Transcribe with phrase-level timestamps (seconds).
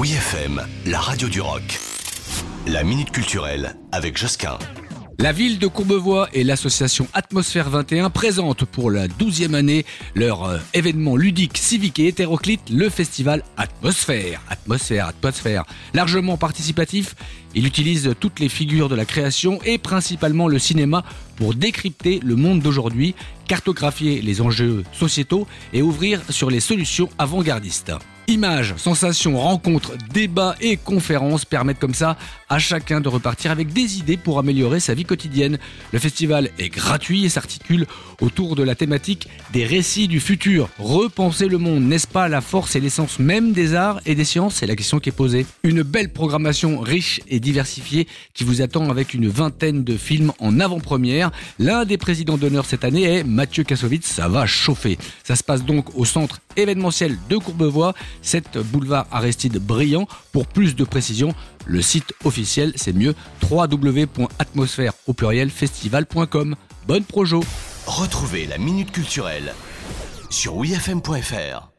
[0.00, 1.78] Oui FM, la radio du rock.
[2.66, 4.58] La minute culturelle avec Josquin.
[5.18, 9.84] La ville de Courbevoie et l'association Atmosphère 21 présentent pour la douzième année
[10.14, 14.40] leur euh, événement ludique, civique et hétéroclite, le festival Atmosphère.
[14.48, 15.64] Atmosphère, atmosphère.
[15.92, 17.14] Largement participatif,
[17.54, 21.04] il utilise toutes les figures de la création et principalement le cinéma
[21.40, 23.14] pour décrypter le monde d'aujourd'hui,
[23.48, 27.92] cartographier les enjeux sociétaux et ouvrir sur les solutions avant-gardistes.
[28.28, 32.16] Images, sensations, rencontres, débats et conférences permettent comme ça
[32.48, 35.58] à chacun de repartir avec des idées pour améliorer sa vie quotidienne.
[35.92, 37.86] Le festival est gratuit et s'articule
[38.20, 40.68] autour de la thématique des récits du futur.
[40.78, 44.56] Repenser le monde, n'est-ce pas la force et l'essence même des arts et des sciences?
[44.56, 45.44] C'est la question qui est posée.
[45.64, 50.60] Une belle programmation riche et diversifiée qui vous attend avec une vingtaine de films en
[50.60, 51.29] avant-première.
[51.58, 54.06] L'un des présidents d'honneur cette année est Mathieu Kassovitz.
[54.06, 54.98] Ça va chauffer.
[55.24, 57.94] Ça se passe donc au centre événementiel de Courbevoie.
[58.22, 60.06] 7 boulevard Aristide Brillant.
[60.32, 61.34] Pour plus de précision,
[61.66, 63.14] le site officiel, c'est mieux
[63.50, 66.56] www.atmosphère au pluriel festival.com.
[66.86, 67.44] Bonne projo
[67.86, 69.54] Retrouvez la minute culturelle
[70.30, 71.70] sur wifm.fr.